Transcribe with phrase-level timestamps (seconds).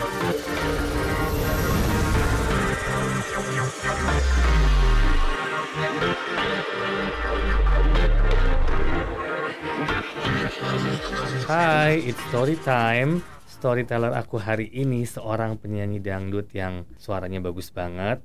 [0.00, 0.08] Hai,
[12.00, 13.20] it's story time.
[13.44, 18.24] Storyteller aku hari ini seorang penyanyi dangdut yang suaranya bagus banget,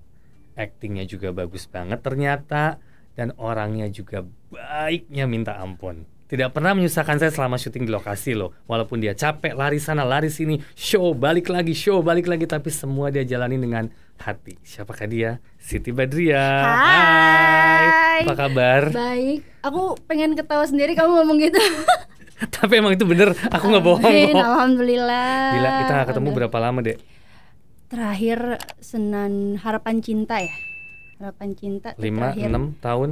[0.56, 2.80] aktingnya juga bagus banget ternyata,
[3.20, 6.15] dan orangnya juga baiknya minta ampun.
[6.26, 8.50] Tidak pernah menyusahkan saya selama syuting di lokasi loh.
[8.66, 12.50] Walaupun dia capek, lari sana, lari sini, show, balik lagi, show, balik lagi.
[12.50, 14.58] Tapi semua dia jalani dengan hati.
[14.66, 15.38] Siapakah dia?
[15.62, 16.42] Siti Badria.
[16.66, 18.26] Hai.
[18.26, 18.90] Apa kabar?
[18.90, 21.62] Baik, aku pengen ketawa sendiri kamu ngomong gitu.
[22.58, 24.02] Tapi emang itu bener, aku nggak bohong
[24.34, 24.34] kok.
[24.34, 25.56] Alhamdulillah.
[25.56, 26.98] Gila, kita ketemu berapa lama dek?
[27.86, 30.52] Terakhir Senan Harapan Cinta ya.
[31.22, 33.10] Harapan Cinta tuh Lima, terakhir enam tahun?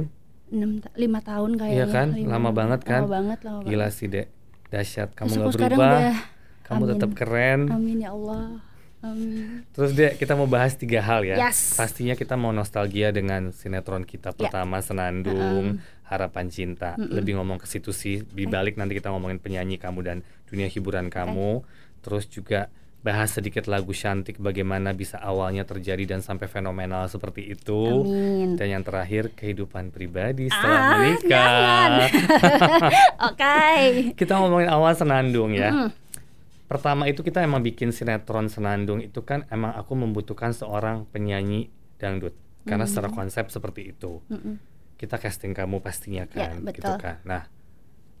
[0.54, 1.76] Enam lima tahun kayaknya.
[1.76, 2.08] Iya kan?
[2.10, 3.00] Lima- Lama banget kan?
[3.02, 3.92] Lama banget, lama Gila banget.
[3.92, 4.26] sih dek,
[4.68, 5.08] dahsyat.
[5.12, 6.22] Kamu nggak sekarang berubah, udah-
[6.62, 6.90] kamu Amin.
[6.90, 7.60] tetap keren.
[7.68, 8.46] Amin ya Allah.
[9.00, 9.68] Amin.
[9.70, 11.36] Terus dek, kita mau bahas tiga hal ya.
[11.38, 11.76] Yes.
[11.76, 14.36] Pastinya kita mau nostalgia dengan sinetron kita Ya.
[14.38, 16.96] pertama Senandung, Harapan Cinta.
[16.96, 18.24] Lebih ngomong ke situ sih.
[18.24, 21.60] Di balik nanti kita ngomongin penyanyi kamu dan dunia hiburan kamu.
[22.00, 22.72] Terus juga
[23.04, 28.00] bahas sedikit lagu Shantik bagaimana bisa awalnya terjadi dan sampai fenomenal seperti itu.
[28.00, 28.56] Amin.
[28.56, 31.88] Dan yang terakhir kehidupan pribadi setelah Ah, menikah.
[33.28, 33.60] Oke.
[34.16, 35.68] kita ngomongin awal Senandung ya.
[35.70, 35.90] Mm.
[36.64, 42.32] Pertama itu kita emang bikin sinetron Senandung itu kan emang aku membutuhkan seorang penyanyi dangdut
[42.64, 44.24] karena secara konsep seperti itu.
[44.26, 44.56] Mm-mm.
[44.96, 46.80] Kita casting kamu pastinya Ya, kan, betul.
[46.80, 47.20] gitu kan.
[47.22, 47.44] Nah,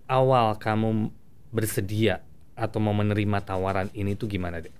[0.04, 1.08] awal kamu
[1.48, 2.20] bersedia
[2.54, 4.72] atau mau menerima tawaran ini tuh gimana deh?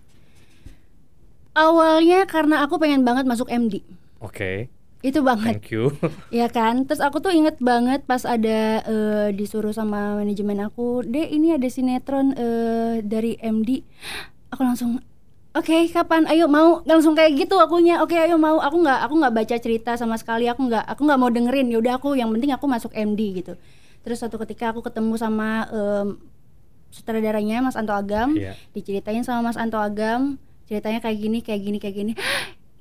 [1.54, 3.78] Awalnya karena aku pengen banget masuk MD.
[4.18, 4.66] Oke,
[5.04, 5.60] Itu banget.
[5.60, 5.94] thank you.
[6.34, 11.28] Ya kan, terus aku tuh inget banget pas ada eh, disuruh sama manajemen aku, deh
[11.30, 13.84] ini ada sinetron eh, dari MD.
[14.50, 14.98] Aku langsung,
[15.54, 16.26] oke kapan?
[16.26, 18.02] Ayo mau langsung kayak gitu akunya.
[18.02, 18.58] Oke ayo mau.
[18.58, 20.50] Aku nggak aku nggak baca cerita sama sekali.
[20.50, 21.70] Aku nggak aku nggak mau dengerin.
[21.70, 23.54] Ya udah aku yang penting aku masuk MD gitu.
[24.02, 26.08] Terus suatu ketika aku ketemu sama em,
[26.94, 28.54] sutradaranya Mas Anto Agam, Iya.
[28.70, 32.12] diceritain sama Mas Anto Agam, ceritanya kayak gini, kayak gini, kayak gini.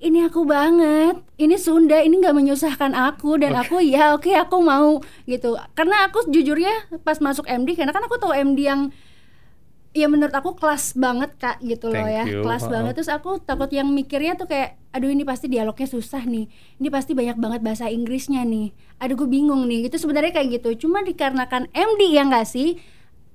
[0.04, 5.00] Ini aku banget, ini Sunda, ini nggak menyusahkan aku dan aku ya oke aku mau
[5.24, 5.56] gitu.
[5.72, 6.68] Karena aku jujurnya
[7.08, 8.92] pas masuk MD, karena kan aku tahu MD yang
[9.94, 12.44] ya menurut aku kelas banget kak gitu loh Thank ya, you.
[12.44, 12.74] kelas Ha-ha.
[12.76, 12.94] banget.
[13.00, 17.16] Terus aku takut yang mikirnya tuh kayak, aduh ini pasti dialognya susah nih, ini pasti
[17.16, 18.76] banyak banget bahasa Inggrisnya nih.
[19.00, 19.88] Aduh gue bingung nih.
[19.88, 20.84] Itu sebenarnya kayak gitu.
[20.84, 22.76] Cuma dikarenakan MD yang ngasih,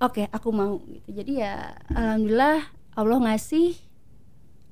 [0.02, 1.54] oke aku mau gitu jadi ya
[1.92, 2.58] alhamdulillah
[2.98, 3.78] Allah ngasih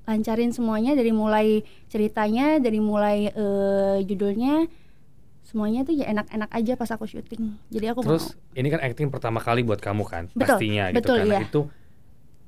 [0.07, 4.71] lancarin semuanya dari mulai ceritanya dari mulai eh, judulnya
[5.47, 9.09] semuanya tuh ya enak-enak aja pas aku syuting jadi aku Terus mau ini kan acting
[9.15, 11.27] pertama kali buat kamu kan, Betul, pastinya gitu betul, kan.
[11.29, 11.47] Nah, iya.
[11.47, 11.61] Itu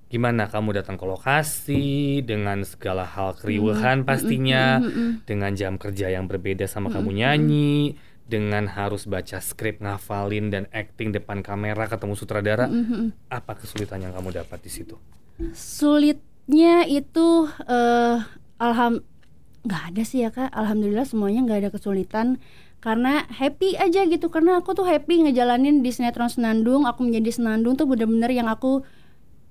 [0.09, 1.85] gimana kamu datang ke lokasi
[2.25, 5.13] dengan segala hal keriuhan pastinya, mm, mm, mm.
[5.29, 11.11] dengan jam kerja yang berbeda sama kamu nyanyi, dengan harus baca skrip, ngafalin dan acting
[11.11, 12.69] depan kamera ketemu sutradara.
[12.69, 13.09] Mm, mm, mm.
[13.33, 14.95] Apa kesulitan yang kamu dapat di situ?
[15.55, 18.19] sulitnya itu eh
[18.59, 19.07] alham
[19.63, 22.43] nggak ada sih ya kak alhamdulillah semuanya nggak ada kesulitan
[22.79, 27.75] karena happy aja gitu karena aku tuh happy ngejalanin di sinetron Senandung aku menjadi Senandung
[27.75, 28.87] tuh bener-bener yang aku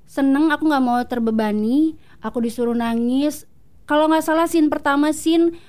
[0.07, 3.43] seneng aku nggak mau terbebani aku disuruh nangis
[3.83, 5.59] kalau nggak salah scene pertama scene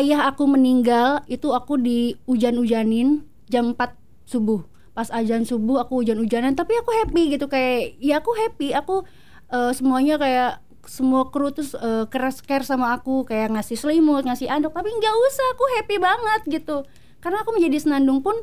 [0.00, 3.92] ayah aku meninggal itu aku di hujan-hujanin jam 4
[4.24, 4.64] subuh.
[4.92, 9.04] Pas ajan subuh aku hujan-hujanan tapi aku happy gitu kayak ya aku happy aku
[9.52, 14.50] eh, semuanya kayak semua kru terus eh, keras care sama aku kayak ngasih selimut ngasih
[14.50, 16.76] anduk tapi nggak usah aku happy banget gitu.
[17.22, 18.34] Karena aku menjadi senandung pun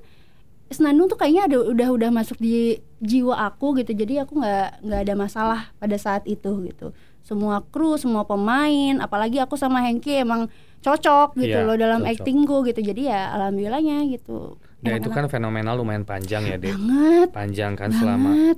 [0.70, 5.02] senandung tuh kayaknya ada udah udah masuk di jiwa aku gitu jadi aku nggak nggak
[5.02, 6.94] ada masalah pada saat itu gitu.
[7.26, 10.50] Semua kru semua pemain apalagi aku sama Hengki emang
[10.80, 12.12] cocok gitu Iya, loh dalam cocok.
[12.14, 16.72] actingku gitu jadi ya alhamdulillahnya gitu Dan itu kan Enak-enak fenomenal lumayan panjang ya, Dek.
[16.72, 18.58] banget Panjang kan selama banget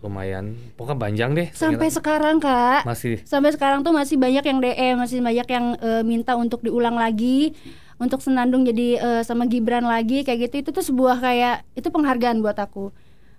[0.00, 0.44] lumayan.
[0.74, 1.48] Pokoknya panjang deh.
[1.52, 1.96] sampai ternyata.
[1.96, 6.34] sekarang kak masih sampai sekarang tuh masih banyak yang DM masih banyak yang eh, minta
[6.34, 7.54] untuk diulang lagi
[7.96, 12.42] untuk senandung jadi eh, sama Gibran lagi kayak gitu itu tuh sebuah kayak itu penghargaan
[12.42, 12.90] buat aku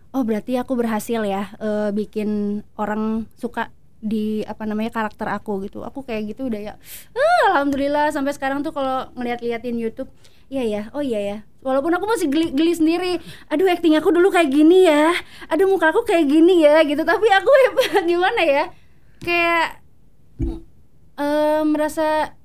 [0.10, 2.30] oh berarti aku berhasil ya eh, bikin
[2.74, 3.68] orang suka
[4.04, 5.80] di apa namanya karakter aku gitu.
[5.88, 6.74] Aku kayak gitu udah ya
[7.16, 8.12] ah, alhamdulillah.
[8.12, 10.12] Sampai sekarang tuh kalau ngeliat-liatin YouTube
[10.52, 10.82] iya ya.
[10.92, 11.38] Oh iya ya.
[11.64, 13.14] Walaupun aku masih geli, geli sendiri.
[13.48, 15.16] Aduh acting aku dulu kayak gini ya.
[15.48, 16.84] Aduh muka aku kayak gini ya.
[16.84, 17.02] Gitu.
[17.08, 17.52] Tapi aku
[18.12, 18.64] gimana ya?
[19.24, 19.80] Kayak
[21.18, 22.36] eh, merasa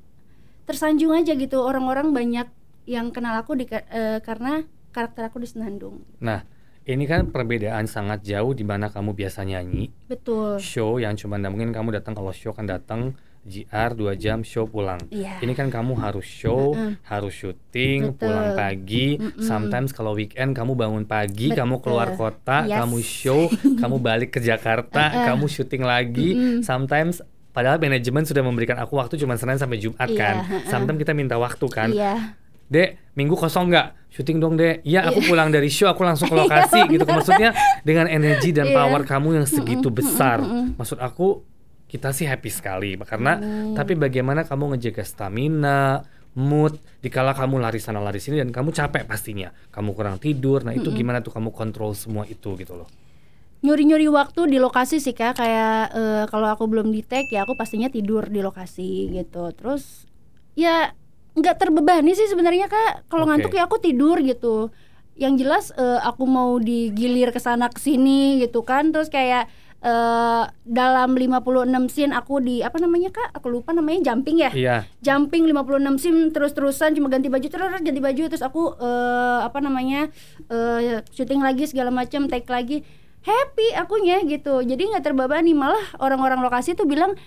[0.71, 1.59] tersanjung aja gitu.
[1.59, 2.49] Orang-orang banyak
[2.89, 4.65] yang kenal aku di, eh, karena
[4.95, 6.07] karakter aku di Senandung.
[6.25, 6.47] Nah,
[6.89, 11.69] Ini kan perbedaan sangat jauh di mana kamu biasa nyanyi, betul show yang cuma mungkin
[11.69, 13.13] kamu datang kalau show kan datang
[13.45, 14.97] GR 2 jam show pulang.
[15.09, 15.37] Iya.
[15.41, 18.25] Ini kan kamu harus show, harus syuting, Betul.
[18.25, 19.17] pulang pagi.
[19.17, 19.41] Mm-mm.
[19.41, 21.61] Sometimes kalau weekend kamu bangun pagi, Betul.
[21.61, 22.77] kamu keluar kota, Yes.
[22.77, 23.41] kamu show,
[23.81, 25.25] kamu balik ke Jakarta, Uh-uh.
[25.33, 26.29] kamu syuting lagi.
[26.33, 26.61] Mm-mm.
[26.61, 27.21] Sometimes
[27.53, 30.37] padahal manajemen sudah memberikan aku waktu cuma Senin sampai Jumat Iya, kan.
[30.69, 31.89] Sometimes kita minta waktu kan.
[31.89, 32.37] iya
[32.69, 33.89] Dek, minggu kosong nggak?
[34.09, 34.81] Syuting dong, Dek.
[34.83, 35.29] Iya, aku Iya.
[35.29, 37.05] pulang dari show, aku langsung ke lokasi gitu.
[37.05, 37.53] Maksudnya
[37.83, 38.75] dengan energi dan Iya.
[38.75, 40.41] power kamu yang segitu besar.
[40.75, 41.45] Maksud aku
[41.87, 43.73] kita sih happy sekali karena Amin.
[43.73, 49.05] tapi bagaimana kamu ngejaga stamina, mood dikala kamu lari sana lari sini dan kamu capek
[49.05, 49.49] pastinya.
[49.69, 50.61] Kamu kurang tidur.
[50.63, 52.89] Nah, itu gimana tuh kamu kontrol semua itu gitu loh.
[53.59, 57.59] nyuri-nyuri waktu di lokasi sih kak kayak eh, kalau aku belum di tag ya aku
[57.59, 60.07] pastinya tidur di lokasi gitu terus
[60.55, 60.95] ya
[61.41, 63.09] nggak terbebani sih sebenarnya kak.
[63.09, 63.31] Kalau Oke.
[63.35, 64.71] ngantuk ya aku tidur gitu.
[65.19, 68.91] Yang jelas eh, aku mau digilir ke sana ke sini gitu kan.
[68.95, 69.51] Terus kayak
[69.83, 73.35] eh, dalam 56 scene aku di apa namanya kak?
[73.39, 74.51] Aku lupa namanya jumping ya?
[74.51, 74.77] Iya.
[75.03, 80.11] jumping 56 sim terus-terusan cuma ganti baju terus ganti baju terus aku eh, apa namanya
[80.51, 82.83] eh, syuting lagi segala macam take lagi.
[83.19, 84.63] Happy akunya gitu.
[84.63, 87.19] Jadi nggak terbebani malah orang-orang lokasi tuh bilang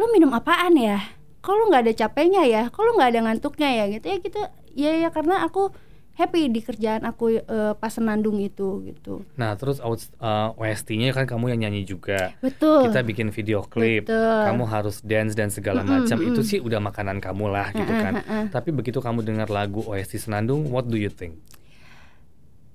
[0.00, 4.06] lo minum apaan ya kalau nggak ada capeknya ya kalau nggak ada ngantuknya ya gitu
[4.06, 4.40] ya gitu
[4.76, 5.72] ya ya karena aku
[6.20, 11.56] happy di kerjaan aku eh, pas senandung itu gitu Nah, terus uh, OST-nya kan kamu
[11.56, 12.36] yang nyanyi juga.
[12.44, 14.04] betul Kita bikin video klip.
[14.04, 14.44] Betul.
[14.52, 16.20] Kamu harus dance dan segala Mm-mm, macam.
[16.20, 16.44] Itu mm-mm.
[16.44, 18.20] sih udah makanan kamu lah gitu kan.
[18.20, 18.42] mm-mm.
[18.52, 21.40] Tapi begitu kamu dengar lagu OST Senandung, what do you think?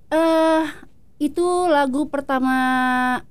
[0.09, 0.65] eh
[1.15, 2.57] itu lagu pertama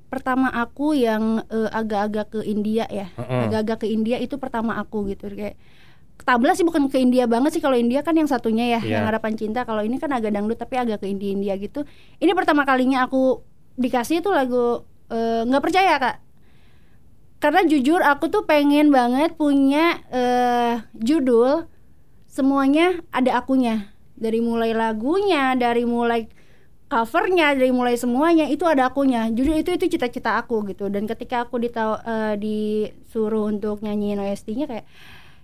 [0.08, 3.12] pertama aku yang eh, agak-agak ke India ya.
[3.18, 5.28] Agak-agak ke India itu pertama aku gitu.
[5.28, 5.60] Kayak
[6.24, 7.62] Tabla sih bukan ke India banget sih.
[7.62, 9.02] Kalau India kan yang satunya ya Iya.
[9.02, 9.68] yang harapan cinta.
[9.68, 11.84] Kalau ini kan agak dangdut tapi agak ke India India gitu.
[12.16, 13.44] Ini pertama kalinya aku
[13.76, 16.16] dikasih itu lagu eh, nggak percaya kak.
[17.36, 21.68] Karena jujur aku tuh pengen banget punya eh, judul
[22.24, 23.92] semuanya ada akunya.
[24.16, 26.24] Dari mulai lagunya dari mulai
[26.94, 29.26] covernya dari mulai semuanya itu ada akunya.
[29.26, 30.86] Jujur itu itu cita-cita aku gitu.
[30.86, 34.86] Dan ketika aku ditau eh, disuruh untuk nyanyiin OST-nya kayak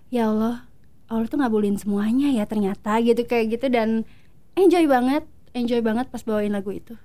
[0.07, 0.63] ya Allah
[1.11, 3.67] Allah tuh ngabulin semuanya ya ternyata gitu kayak gitu.
[3.67, 4.07] Dan
[4.55, 6.95] enjoy banget enjoy banget pas bawain lagu itu.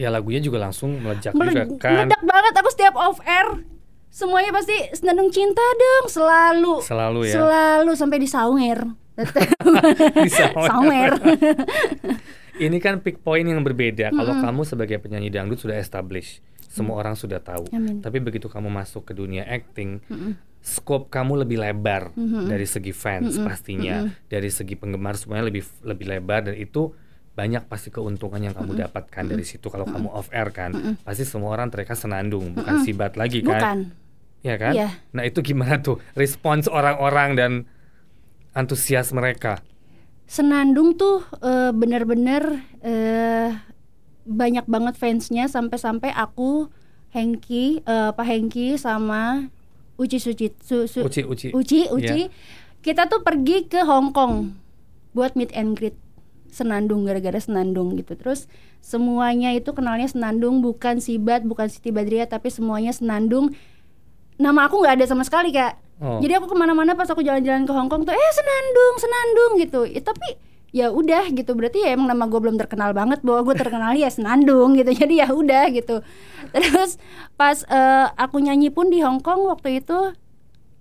[0.00, 1.92] Ya lagunya juga langsung meledak Mele- juga kan.
[2.08, 2.52] meledak banget.
[2.56, 3.68] Aku setiap off air
[4.08, 6.80] semuanya pasti senandung cinta dong selalu.
[6.80, 7.34] Selalu ya.
[7.36, 8.80] selalu sampai di saunger
[10.24, 11.12] Di saunger.
[12.60, 14.12] Ini kan pick point yang berbeda.
[14.12, 14.44] Kalau Mm-mm.
[14.44, 17.64] kamu sebagai penyanyi dangdut sudah establish, semua orang sudah tahu.
[17.72, 18.04] Amin.
[18.04, 20.36] Tapi begitu kamu masuk ke dunia acting, Mm-mm.
[20.60, 22.46] scope kamu lebih lebar Mhm.
[22.46, 23.48] dari segi fans Mm-mm.
[23.48, 24.28] pastinya, Mm-mm.
[24.28, 26.92] dari segi penggemar semuanya lebih lebih lebar dan itu
[27.30, 31.00] banyak pasti keuntungan yang kamu dapatkan dari situ kalau kamu off air kan.
[31.00, 33.48] Pasti semua orang mereka senandung, bukan sibat lagi kan.
[33.48, 33.78] bukan
[34.40, 34.72] Ya kan?
[34.72, 34.88] Iya.
[35.12, 37.52] Nah, itu gimana tuh respons orang-orang dan
[38.52, 39.60] antusias mereka?
[40.30, 43.50] Senandung tuh eh, bener-bener eh,
[44.22, 46.70] banyak banget fansnya sampai-sampai aku
[47.10, 49.50] Hengki, eh, Pak Hengki sama
[49.98, 51.48] Uci Suci, Su- Su- Uci, Uci.
[51.50, 51.90] Uci, Iya.
[51.90, 52.20] Uci,
[52.80, 54.54] kita tuh pergi ke Hong Kong
[55.10, 55.98] buat meet and greet
[56.46, 58.14] Senandung gara-gara Senandung gitu.
[58.14, 58.46] Terus
[58.78, 63.50] semuanya itu kenalnya Senandung bukan Sibat, bukan Siti Badriah, tapi semuanya Senandung.
[64.40, 65.76] Nama aku nggak ada sama sekali kak.
[66.00, 66.16] Oh.
[66.24, 69.80] Jadi aku ke mana-mana pas aku jalan-jalan ke Hong Kong tuh, eh Senandung, Senandung gitu.
[69.84, 73.56] Ya, tapi ya udah gitu berarti ya emang nama gue belum terkenal banget bahwa gue
[73.58, 76.02] terkenal ya Senandung gitu jadi ya udah gitu
[76.54, 76.96] terus
[77.34, 80.14] pas eh, aku nyanyi pun di Hong Kong waktu itu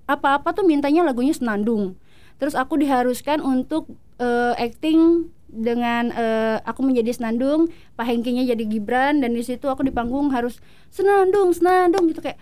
[0.05, 1.98] apa-apa tuh mintanya lagunya Senandung
[2.38, 3.89] terus aku diharuskan untuk
[4.22, 9.81] eh, acting dengan eh, aku menjadi Senandung Pak Hengkinya jadi Gibran dan di situ aku
[9.81, 10.62] di panggung harus
[10.93, 12.38] Senandung Senandung gitu kayak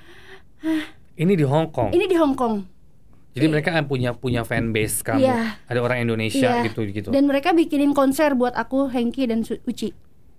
[1.17, 1.91] Ini di Hong Kong.
[1.91, 2.61] ini di Hong Kong
[3.33, 5.21] Jadi mereka kan punya punya fan base kamu.
[5.21, 5.61] Iya.
[5.69, 6.65] Ada orang Indonesia Iya.
[6.65, 7.09] gitu gitu.
[7.09, 9.93] dan mereka bikinin konser buat aku Hengki dan Uci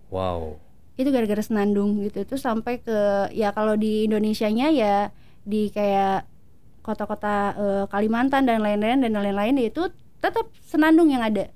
[0.09, 0.59] Wow.
[0.95, 2.99] itu gara-gara senandung gitu itu sampai ke
[3.31, 5.15] ya kalau di Indonesianya ya
[5.47, 6.27] di kayak
[6.83, 9.87] kota-kota eh, Kalimantan dan lain-lain dan lain-lain ya itu
[10.19, 11.47] tetap senandung yang ada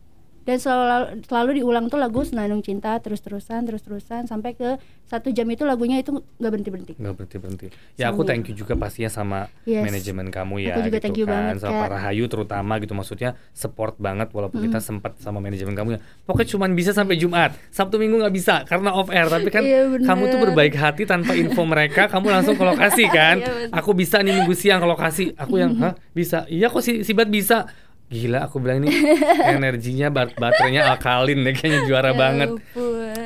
[0.43, 4.75] dan selalu selalu diulang tuh lagu senandung cinta terus-terusan terus-terusan sampai ke
[5.07, 7.67] satu jam itu lagunya itu nggak berhenti berhenti nggak berhenti berhenti.
[7.95, 9.85] Ya aku thank you juga pastinya sama Yes.
[9.85, 11.81] manajemen kamu ya Aku juga gitu thank you kan, banget, sama Kak.
[11.81, 16.01] Pak Rahayu terutama gitu maksudnya support banget walaupun kita sempat sama manajemen kamu ya.
[16.25, 19.29] Pokoknya cuma bisa sampai Jumat, Sabtu Minggu nggak bisa karena off air.
[19.29, 23.37] Tapi kan Iya, kamu tuh berbaik hati tanpa info mereka, kamu langsung ke lokasi kan.
[23.45, 25.25] Iya, aku bisa nih minggu siang ke lokasi.
[25.37, 26.49] Aku yang hah bisa?
[26.49, 27.69] Iya kok si Sibat bisa.
[28.13, 28.93] Gila aku bilang ini
[29.57, 32.49] energinya bat baterainya alkalin deh kayaknya juara Ya banget.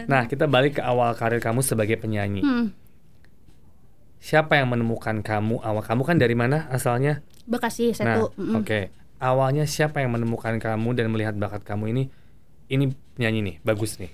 [0.07, 2.47] Nah, kita balik ke awal karir kamu sebagai penyanyi.
[2.47, 2.71] Hmm,
[4.23, 5.59] Siapa yang menemukan kamu?
[5.63, 7.23] Awal kamu kan dari mana asalnya?
[7.47, 8.23] Bekasi Nah, satu.
[8.39, 8.63] Mm-mm.
[8.63, 8.81] oke.
[9.19, 12.05] Awalnya siapa yang menemukan kamu dan melihat bakat kamu ini?
[12.67, 14.11] Ini penyanyi nih, bagus nih.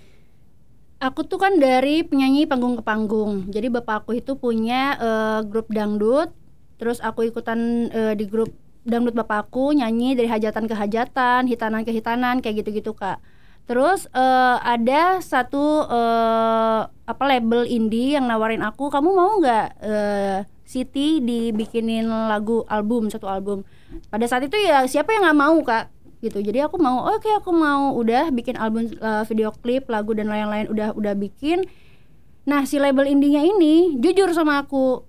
[1.02, 3.48] Aku tuh kan dari penyanyi panggung ke panggung.
[3.50, 6.30] Jadi bapak aku itu punya eh, grup dangdut.
[6.76, 8.52] Terus aku ikutan eh, di grup
[8.82, 13.22] dangdut bapak aku nyanyi dari hajatan ke hajatan, hitanan ke hitanan kayak gitu-gitu kak.
[13.66, 20.38] Terus eh, ada satu eh, apa label indie yang nawarin aku, kamu mau nggak eh,
[20.62, 23.60] Siti dibikinin lagu album satu album.
[24.08, 25.92] Pada saat itu ya siapa yang nggak mau kak?
[26.22, 30.30] gitu jadi aku mau oke aku mau udah bikin album uh, video klip lagu dan
[30.30, 31.66] lain-lain udah udah bikin
[32.46, 35.02] nah si label indinya ini jujur sama aku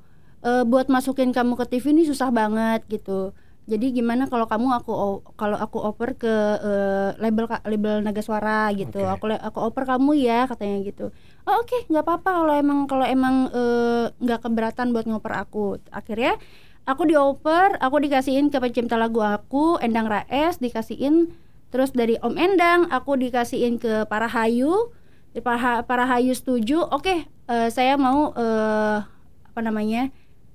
[0.44, 3.32] "Eh, buat masukin kamu ke TV ini susah banget gitu
[3.64, 8.68] jadi gimana kalau kamu aku kalau aku oper ke eh, label ka- label Naga Suara
[8.76, 9.00] gitu.
[9.00, 9.16] Oke.
[9.16, 11.16] aku aku oper kamu ya katanya gitu.
[11.48, 15.80] Oh oke nggak apa-apa kalau emang kalau emang eh, nggak keberatan buat ngoper aku.
[15.96, 16.36] Akhirnya
[16.84, 21.32] aku dioper aku dikasihin ke pencipta lagu aku Endang Raes dikasihin
[21.72, 24.92] terus dari Om Endang aku dikasihin ke Parahayu
[25.34, 26.84] Di para Parahayu setuju.
[26.92, 29.08] Oke eh, saya mau eh,
[29.48, 30.12] apa namanya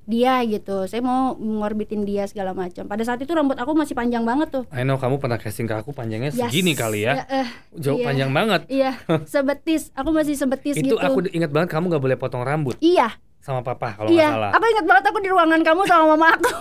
[0.09, 4.25] dia gitu saya mau ngorbitin dia segala macam pada saat itu rambut aku masih panjang
[4.25, 6.49] banget tuh I know kamu pernah casting ke aku panjangnya Yes.
[6.49, 7.29] segini kali ya.
[7.29, 8.07] eh, Jauh iya.
[8.07, 8.65] panjang banget.
[8.67, 12.81] iya sebetis aku masih sebetis Itu gitu aku ingat banget kamu nggak boleh potong rambut
[12.81, 14.50] iya sama papa kalau iya salah.
[14.50, 16.50] aku ingat banget aku di ruangan kamu sama mama aku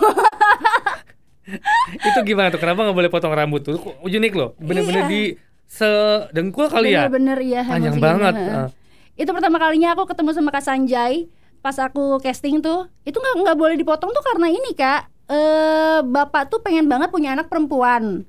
[2.04, 2.60] Itu gimana tuh?
[2.60, 3.80] Kenapa nggak boleh potong rambut tuh?
[3.98, 4.52] Unik loh.
[4.58, 5.10] Bener-bener Iya.
[5.10, 5.22] di
[5.64, 7.08] sedengkul kali ya.
[7.08, 8.34] bener-bener iya Panjang banget.
[8.36, 8.68] Ah.
[9.14, 11.26] itu pertama kalinya aku ketemu sama Kak Sanjay
[11.58, 16.48] pas aku casting tuh itu nggak nggak boleh dipotong tuh karena ini kak eh bapak
[16.48, 18.24] tuh pengen banget punya anak perempuan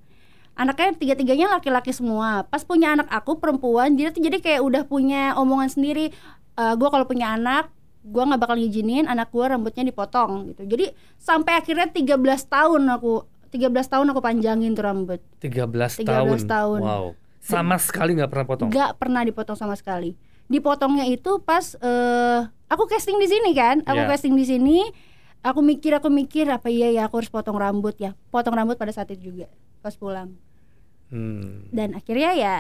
[0.60, 4.84] anaknya tiga tiganya laki-laki semua pas punya anak aku perempuan jadi tuh jadi kayak udah
[4.84, 6.12] punya omongan sendiri
[6.60, 7.72] eh gue kalau punya anak
[8.04, 12.20] gue nggak bakal ngizinin anak gue rambutnya dipotong gitu jadi sampai akhirnya 13
[12.52, 16.38] tahun aku 13 tahun aku panjangin tuh rambut 13, 13 tahun.
[16.46, 16.80] tahun.
[16.86, 17.06] Wow.
[17.40, 18.70] Sama sekali nggak pernah potong.
[18.70, 20.14] nggak pernah dipotong sama sekali
[20.50, 24.10] dipotongnya itu pas eh aku casting di sini kan aku Iya.
[24.10, 24.78] casting di sini
[25.40, 28.90] aku mikir aku mikir apa iya ya aku harus potong rambut ya potong rambut pada
[28.90, 29.48] saat itu juga
[29.80, 30.34] pas pulang
[31.08, 31.66] Hmm.
[31.70, 32.58] dan akhirnya ya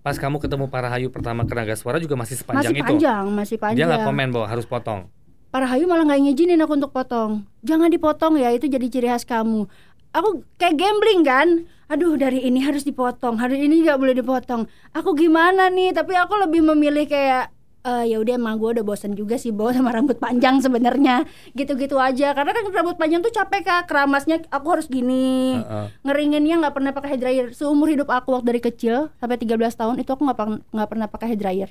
[0.00, 2.90] Pas kamu ketemu para hayu pertama ke Naga Suara juga masih sepanjang masih itu.
[2.92, 5.06] panjang masih panjang Dia nggak komen bahwa harus potong.
[5.48, 9.22] para hayu malah nggak ngizinin aku untuk potong jangan dipotong ya itu jadi ciri khas
[9.22, 9.70] kamu
[10.10, 11.48] aku kayak gambling kan
[11.90, 14.68] aduh dari ini harus dipotong hari ini nggak boleh dipotong.
[14.96, 15.92] Aku gimana nih?
[15.92, 17.52] Tapi aku lebih memilih kayak
[17.84, 21.28] eh ya udah emang gue udah bosen juga sih bawa sama rambut panjang sebenarnya.
[21.52, 22.32] Gitu-gitu aja.
[22.32, 23.82] Karena kan rambut panjang tuh capek kak.
[23.92, 25.60] Keramasnya aku harus gini.
[25.60, 25.86] Heeh.
[26.02, 29.94] ngeringinnya nggak pernah pakai hair dryer seumur hidup aku waktu dari kecil sampai 13 tahun
[30.00, 31.70] itu aku nggak pernah nggak pernah pakai hair dryer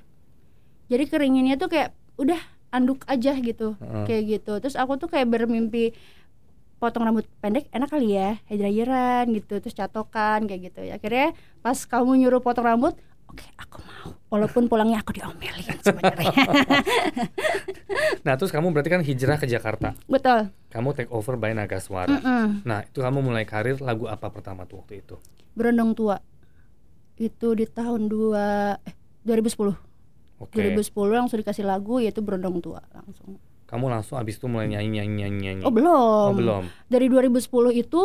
[0.92, 2.40] jadi keringinnya tuh kayak udah
[2.74, 3.78] anduk aja gitu.
[3.78, 4.06] Heeh.
[4.10, 4.54] kayak gitu.
[4.62, 5.94] Terus aku tuh kayak bermimpi
[6.84, 11.32] potong rambut pendek enak kali ya hair dryeran gitu terus catokan kayak gitu akhirnya
[11.64, 13.00] pas kamu nyuruh potong rambut
[13.32, 16.36] oke aku mau walaupun pulangnya aku diomelin sebenarnya
[18.24, 19.96] Nah, terus kamu berarti kan hijrah ke Jakarta.
[20.08, 22.18] betul Kamu take over by Naga Suara.
[22.18, 22.64] Mm-mm.
[22.64, 25.20] Nah, itu kamu mulai karir lagu apa pertama tuh waktu itu?
[25.54, 26.18] berondong tua
[27.14, 29.70] itu di tahun dua eh 2010
[30.42, 30.58] Oke.
[30.74, 33.38] 2010 langsung dikasih lagu yaitu berondong tua langsung
[33.74, 35.64] Kamu langsung abis itu mulai nyanyi nyanyi nyanyi nyanyi.
[35.64, 36.64] oh belum Oh, belum.
[36.86, 37.42] dari 2010
[37.74, 38.02] itu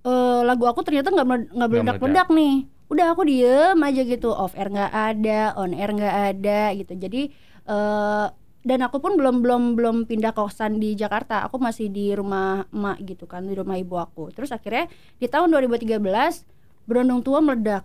[0.00, 2.54] eh, lagu aku ternyata nggak nggak meledak meledak nih
[2.86, 7.22] udah aku diem aja gitu off air nggak ada on air nggak ada gitu jadi
[7.66, 8.26] eh,
[8.62, 13.02] dan aku pun belum belum belum pindah kosan di Jakarta aku masih di rumah emak
[13.04, 15.98] gitu kan di rumah ibu aku terus akhirnya di tahun 2013
[16.84, 17.82] berondong tua meledak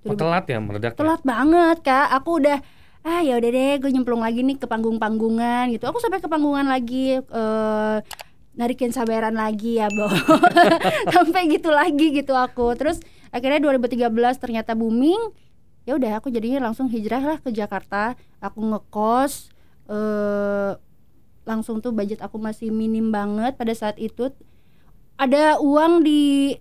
[0.00, 0.94] Oh, telat ya meledak.
[0.94, 0.96] ya?
[0.96, 2.58] telat banget kak aku udah
[3.00, 5.88] ah ya udah deh gue nyemplung lagi nih ke panggung-panggungan gitu.
[5.88, 7.98] Aku sampai ke panggungan lagi eh
[8.50, 10.04] narikin sabaran lagi ya bo.
[11.16, 12.76] Sampai gitu lagi gitu aku.
[12.76, 13.00] Terus
[13.32, 15.32] akhirnya 2013 ternyata booming
[15.88, 18.20] ya udah aku jadinya langsung hijrah lah ke Jakarta.
[18.44, 19.48] Aku ngekos
[19.88, 20.76] eh
[21.48, 24.28] langsung tuh budget aku masih minim banget pada saat itu.
[25.16, 26.52] Ada uang di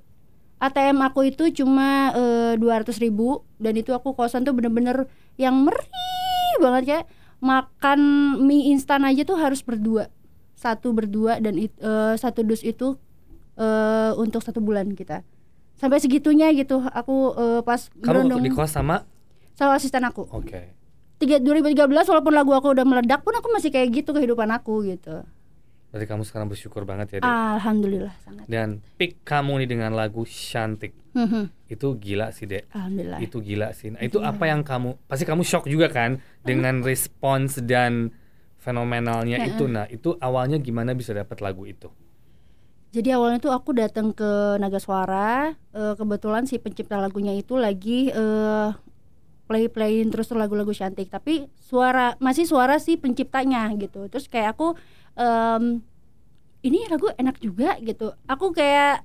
[0.60, 2.15] ATM aku itu cuma
[2.55, 5.84] dua ratus ribu dan itu aku kosan tuh bener-bener yang meri
[6.58, 7.06] banget kayak
[7.39, 8.00] makan
[8.41, 10.10] mie instan aja tuh harus berdua.
[10.53, 12.98] Satu berdua dan it- eh, satu dus itu
[13.56, 15.24] eh, untuk satu bulan kita.
[15.75, 16.84] Sampai segitunya gitu.
[16.84, 19.03] Aku eh, pas Kamu berondong di kos sama?
[19.51, 20.24] sama asisten aku.
[20.29, 20.75] Oke.
[21.20, 25.20] tiga 2013 walaupun lagu aku udah meledak pun aku masih kayak gitu kehidupan aku gitu
[25.89, 27.29] Berarti kamu sekarang bersyukur banget ya, Dek.
[27.29, 28.46] Alhamdulillah sangat.
[28.46, 30.93] Dan pick kamu nih dengan lagu Cantik.
[31.17, 31.50] Mhm.
[31.65, 32.69] Itu gila sih, Dek.
[32.69, 33.17] Alhamdulillah.
[33.17, 33.89] Itu gila sih.
[33.98, 34.29] Nah, itu Iya.
[34.29, 38.13] apa yang kamu pasti kamu shock juga kan dengan respons dan
[38.62, 39.58] fenomenalnya Heeh.
[39.58, 39.65] itu.
[39.65, 41.89] Nah, itu awalnya gimana bisa dapat lagu itu?
[42.89, 48.10] Jadi awalnya tuh aku datang ke Naga Suara, eh, kebetulan si pencipta lagunya itu lagi
[48.10, 48.69] eh,
[49.46, 54.05] play playin terus lagu-lagu cantik, tapi suara masih suara si penciptanya gitu.
[54.05, 54.77] Terus kayak aku
[55.19, 55.83] em,
[56.63, 58.15] ini lagu enak juga gitu.
[58.25, 59.03] Aku kayak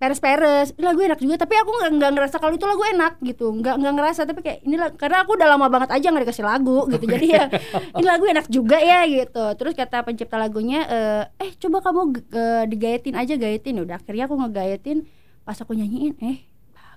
[0.00, 3.84] peres-peres, lagu enak juga, tapi aku nggak nggak ngerasa kalau itu lagu enak gitu, nggak
[3.84, 6.88] nggak ngerasa tapi kayak ini lag- karena aku udah lama banget aja nggak dikasih lagu
[6.88, 7.44] gitu, jadi ya
[8.00, 9.44] ini lagu enak juga ya gitu.
[9.60, 12.00] Terus kata pencipta lagunya, eh, eh coba kamu
[12.32, 15.04] eh, digayetin aja gayetin, udah akhirnya aku ngegayetin,
[15.44, 16.48] pas aku nyanyiin, eh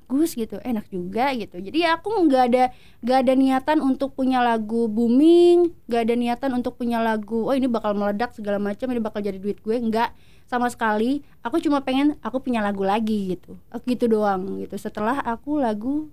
[0.04, 1.64] bagus gitu, enak juga gitu.
[1.64, 2.64] Jadi ya aku nggak ada
[3.00, 7.72] nggak ada niatan untuk punya lagu booming, nggak ada niatan untuk punya lagu, oh ini
[7.72, 10.12] bakal meledak segala macam, ini bakal jadi duit gue, nggak
[10.46, 11.24] sama sekali.
[11.42, 14.76] Aku cuma pengen aku punya lagu lagi gitu, aku gitu doang gitu.
[14.76, 16.12] Setelah aku lagu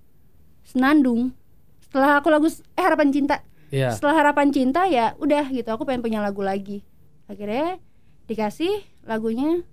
[0.62, 1.34] Senandung,
[1.82, 3.42] setelah aku lagu eh Harapan Cinta,
[3.74, 3.90] Iya.
[3.90, 6.86] setelah Harapan Cinta ya udah gitu, aku pengen punya lagu lagi.
[7.26, 7.82] Akhirnya
[8.30, 9.66] dikasih lagunya,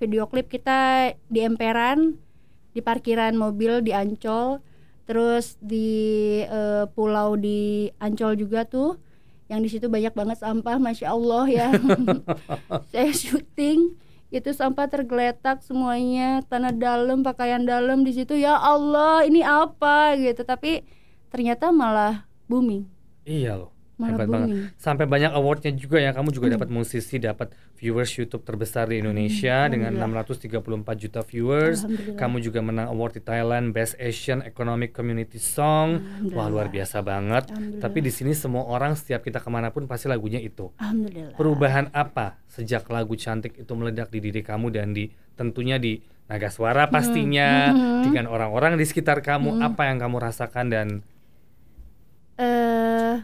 [0.00, 2.16] video klip kita di emperan,
[2.76, 4.60] di parkiran mobil di Ancol,
[5.08, 9.00] terus di eh, pulau di Ancol juga tuh,
[9.48, 11.68] yang di situ banyak banget sampah, masya Allah ya.
[12.92, 13.96] Saya syuting
[14.28, 20.44] itu sampah tergeletak semuanya, tanah dalam, pakaian dalam di situ ya Allah ini apa gitu,
[20.44, 20.84] tapi
[21.32, 22.84] ternyata malah booming,
[23.26, 23.75] Iya loh.
[23.96, 24.48] Malah Hebat banget.
[24.76, 26.12] Sampai banyak awardnya juga ya.
[26.12, 26.60] Kamu juga Hmm.
[26.60, 30.52] dapat musisi, dapat viewers YouTube terbesar di Indonesia dengan 634
[30.98, 31.88] juta viewers.
[32.12, 36.00] Kamu juga menang award di Thailand Best Asian Economic Community Song.
[36.28, 37.48] Wah luar biasa banget.
[37.78, 40.68] Tapi di sini semua orang setiap kita ke mana pun pasti lagunya itu.
[40.76, 41.32] Alhamdulillah.
[41.32, 46.48] Perubahan apa sejak lagu cantik itu meledak di diri kamu dan di tentunya di naga
[46.48, 48.02] suara pastinya Mhm.
[48.02, 49.62] dengan orang-orang di sekitar kamu Hmm.
[49.62, 50.88] apa yang kamu rasakan dan
[52.36, 53.16] eh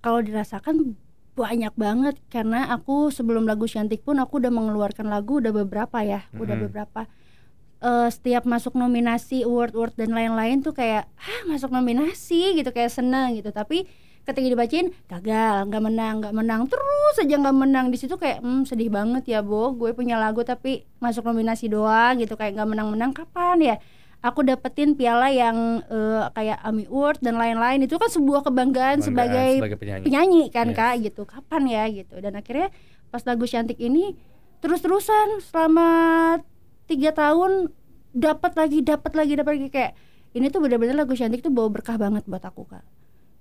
[0.00, 0.96] kalau dirasakan
[1.36, 2.16] banyak banget.
[2.28, 6.64] Karena aku sebelum lagu cantik pun aku udah mengeluarkan lagu udah beberapa ya udah Mm-mm.
[6.68, 7.08] beberapa.
[7.80, 12.58] Eh setiap masuk nominasi award award dan lain-lain tuh kayak ah masuk nominasi?
[12.60, 13.48] gitu kayak seneng gitu.
[13.52, 13.88] Tapi
[14.20, 16.60] ketika dibacain gagal nggak menang nggak menang.
[16.68, 17.88] Terus aja nggak menang.
[17.88, 19.72] Di situ kayak hmm, sedih banget ya bo.
[19.72, 22.36] Gue punya lagu tapi masuk nominasi doang gitu.
[22.36, 23.76] Kayak nggak menang-menang kapan ya
[24.20, 27.80] aku dapetin piala yang eh, kayak AMI Award dan lain-lain.
[27.82, 30.04] Itu kan sebuah kebanggaan, Kebanggaan sebagai, sebagai penyanyi.
[30.04, 30.76] penyanyi kan Yes.
[30.76, 31.22] kak gitu.
[31.24, 32.14] Kapan ya gitu.
[32.16, 32.68] Dan akhirnya
[33.08, 34.14] pas lagu cantik ini
[34.60, 35.88] terus-terusan selama
[36.84, 37.72] tiga tahun
[38.12, 39.68] dapat lagi dapat lagi dapat lagi.
[39.68, 39.92] Kayak
[40.30, 42.84] ini tuh benar-benar lagu cantik tuh bawa berkah banget buat aku kak.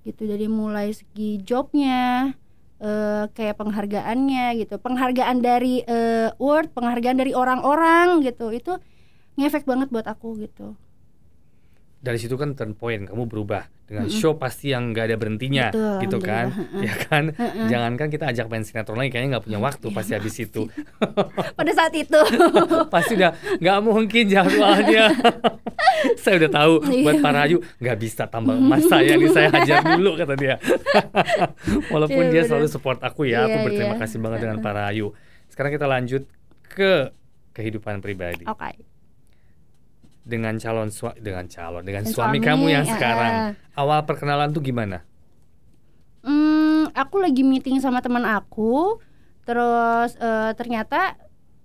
[0.01, 2.31] Gitu dari mulai segi jobnya
[2.79, 4.79] eh, kayak penghargaannya gitu.
[4.79, 8.55] Penghargaan dari eh, award penghargaan dari orang-orang gitu.
[8.55, 8.79] Itu
[9.39, 10.75] ngefek banget buat aku gitu.
[11.99, 13.67] Dari situ kan turn point kamu berubah.
[13.83, 14.21] Dengan Mm-mm.
[14.21, 16.45] show pasti yang nggak ada berhentinya Betul, gitu kan?
[16.79, 17.23] ya kan?
[17.67, 20.11] Jangankan kita ajak main sinetron lagi kayaknya nggak punya waktu Iya, pasti.
[20.13, 20.61] habis itu.
[21.59, 22.19] Pada saat itu.
[22.93, 25.09] Pasti udah nggak mungkin jadwalnya.
[26.23, 27.03] Saya udah tahu Iya.
[27.03, 30.55] buat Pak Rayu nggak bisa tambah emas saya nih saya hajar dulu kata dia.
[31.89, 33.99] Walaupun Iya, dia selalu support aku ya aku Iya, berterima iya.
[33.99, 35.11] kasih banget dengan Pak Rayu
[35.49, 36.23] sekarang kita lanjut
[36.63, 37.11] ke
[37.51, 38.45] kehidupan pribadi.
[38.45, 38.79] Oke
[40.25, 42.93] dengan calon sua dengan calon dengan Dan suami, suami, kamu yang ya.
[42.95, 43.33] sekarang
[43.75, 45.03] awal perkenalan tuh gimana
[46.23, 48.99] Hmm, aku lagi meeting sama teman aku,
[49.47, 51.15] terus eh, ternyata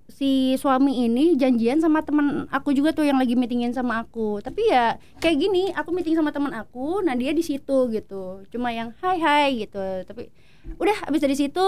[0.06, 4.38] si suami ini janjian sama teman aku juga tuh yang lagi meetingin sama aku.
[4.46, 8.46] Tapi ya kayak gini, aku meeting sama teman aku, nah dia di situ gitu.
[8.54, 9.82] Cuma yang hai hai gitu.
[10.06, 10.30] Tapi
[10.78, 11.66] udah habis dari situ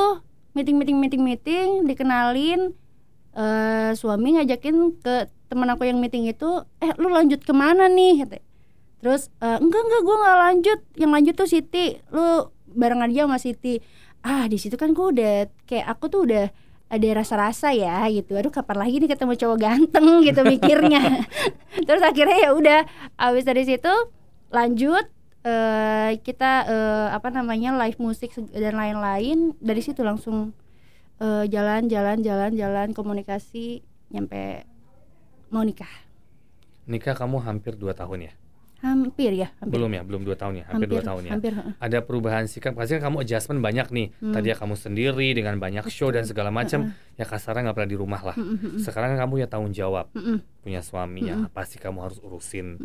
[0.54, 2.72] meeting meeting meeting meeting dikenalin
[3.36, 8.26] eh suami ngajakin ke teman aku yang meeting itu, eh lu lanjut ke mana nih?
[9.02, 13.38] Terus "Eh, enggak enggak gue nggak lanjut, yang lanjut tuh Siti, lu barengan aja sama
[13.38, 13.78] Siti.
[14.26, 16.50] Ah di situ kan gue udah kayak aku tuh udah
[16.86, 18.34] ada rasa-rasa ya gitu.
[18.38, 21.22] Aduh kapan lagi nih ketemu cowok ganteng gitu mikirnya.
[21.86, 22.80] Terus akhirnya ya udah,
[23.18, 23.90] abis dari situ
[24.50, 25.06] lanjut
[25.46, 29.54] eh kita eh, apa namanya live musik dan lain-lain.
[29.62, 30.50] Dari situ langsung
[31.22, 34.66] eh, jalan jalan jalan jalan komunikasi nyampe
[35.50, 35.90] mau nikah.
[36.86, 38.32] nikah kamu hampir dua tahun ya?
[38.76, 39.72] Hampir ya, hampir.
[39.72, 40.64] belum ya belum dua tahun ya?
[40.68, 41.32] Hampir, dua tahun ya?
[41.32, 44.06] Hampir, ada perubahan sikap pasti kan kamu adjustment banyak nih.
[44.20, 44.36] Hmm.
[44.36, 47.98] tadi ya kamu sendiri dengan banyak show dan segala macam ya kasarnya nggak pernah di
[47.98, 48.36] rumah lah.
[48.36, 50.12] Mm-mm, mm-mm, sekarang kan kamu ya tanggung jawab.
[50.60, 52.76] Punya suami ya pasti kamu harus urusin.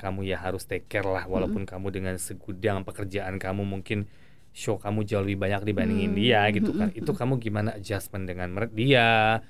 [0.00, 4.08] Kamu ya harus take care lah walaupun kamu dengan segudang pekerjaan kamu mungkin
[4.54, 6.18] show kamu jauh lebih banyak dibandingin Hmm.
[6.18, 6.88] dia gitu kan.
[6.88, 9.42] Hmm, Itu kamu gimana adjustment dengan dia?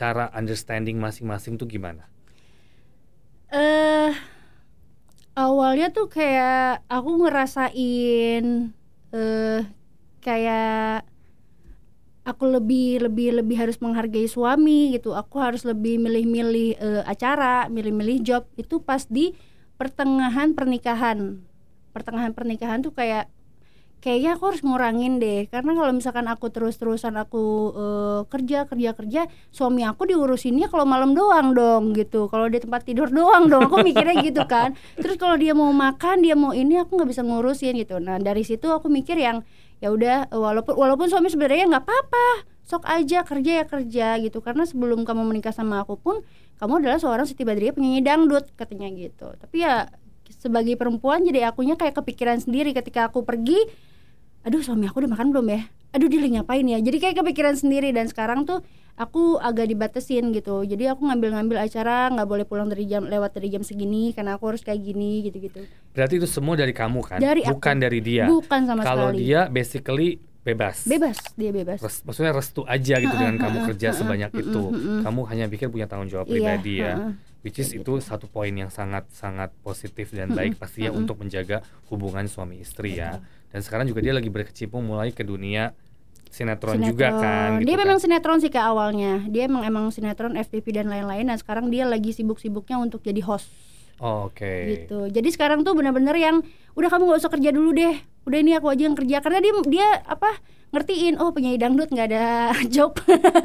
[0.00, 2.04] Cara understanding masing-masing tuh gimana?
[3.52, 4.12] eh
[5.44, 8.44] awalnya tuh kayak aku ngerasain
[9.14, 9.60] eh
[10.24, 11.04] kayak
[12.24, 15.12] aku lebih lebih lebih harus menghargai suami gitu.
[15.12, 19.36] Aku harus lebih milih-milih eh, acara, milih-milih job itu pas di
[19.80, 21.18] pertengahan pernikahan.
[21.94, 23.28] Pertengahan pernikahan tuh kayak
[24.04, 25.48] kayaknya aku harus ngurangin deh.
[25.48, 31.16] Karena kalau misalkan aku terus-terusan aku eh, kerja kerja kerja suami aku diurusinnya kalau malam
[31.16, 32.28] doang dong gitu.
[32.28, 33.66] Kalau di tempat tidur doang dong.
[33.72, 34.76] Aku mikirnya gitu kan.
[35.00, 37.96] Terus kalau dia mau makan dia mau ini aku nggak bisa ngurusin gitu.
[37.96, 39.40] Nah dari situ aku mikir yang
[39.80, 42.52] ya udah walaupun walaupun suami sebenarnya nggak apa-apa.
[42.64, 44.44] Sok aja kerja ya kerja gitu.
[44.44, 46.20] Karena sebelum kamu menikah sama aku pun
[46.60, 49.32] kamu adalah seorang Siti Badriah penyanyi dangdut katanya gitu.
[49.36, 49.88] Tapi ya
[50.30, 53.56] sebagai perempuan jadi akunya kayak kepikiran sendiri ketika aku pergi
[54.40, 55.60] aduh suami aku udah makan belum ya
[55.90, 58.60] aduh dia lagi ngapain ya jadi kayak kepikiran sendiri dan sekarang tuh
[58.94, 63.48] aku agak dibatasin gitu jadi aku ngambil-ngambil acara nggak boleh pulang dari jam lewat dari
[63.48, 67.18] jam segini karena aku harus kayak gini gitu-gitu Berarti itu semua dari kamu kan?
[67.18, 67.54] Dari aku.
[67.54, 68.26] Bukan dari dia.
[68.26, 70.08] bukan sama Kalau sekali dia basically
[70.40, 70.82] bebas.
[70.84, 74.62] bebas dia bebas Res- maksudnya restu aja gitu dengan kamu kerja sebanyak itu.
[75.00, 77.14] Kamu hanya pikir punya tanggung jawab Iya, pribadi ya.
[77.44, 81.60] Which is itu satu poin yang sangat sangat positif dan baik pastinya untuk menjaga
[81.92, 83.20] hubungan suami istri ya.
[83.52, 85.76] Dan sekarang juga dia lagi berkecimpung mulai ke dunia
[86.32, 87.62] sinetron, juga kan.
[87.62, 88.04] dia gitu memang kan.
[88.08, 89.22] sinetron sih ke awalnya.
[89.30, 91.28] Dia emang emang sinetron FTV dan lain-lain.
[91.28, 93.46] Dan sekarang dia lagi sibuk-sibuknya untuk jadi host
[93.96, 94.82] Oh, Oke.
[94.82, 96.42] gitu jadi sekarang tuh benar-benar yang
[96.74, 99.52] udah kamu nggak usah kerja dulu deh udah ini aku aja yang kerja karena dia
[99.64, 100.30] dia apa
[100.70, 102.24] ngertiin oh penyanyi dangdut nggak ada
[102.74, 102.98] job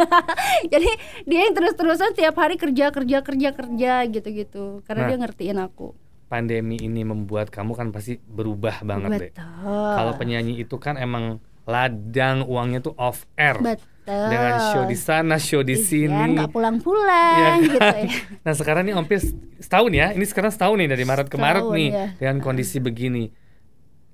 [0.74, 0.90] jadi
[1.24, 5.10] dia yang terus-terusan tiap hari kerja kerja kerja kerja gitu-gitu karena Nah.
[5.10, 5.94] dia ngertiin aku
[6.26, 9.32] Pandemi ini membuat kamu kan pasti berubah banget deh.
[9.34, 13.58] betul Kalau penyanyi itu kan emang ladang uangnya tuh off air.
[13.58, 16.34] betul Dengan show di sana, show di Iya, sini.
[16.34, 18.10] nggak pulang-pulang Iya gitu ya
[18.46, 19.22] Nah sekarang nih hampir
[19.56, 20.12] setahun ya.
[20.12, 22.06] Ini sekarang setahun nih dari Maret ke Maret Setahun, nih ya.
[22.16, 23.30] dengan kondisi begini.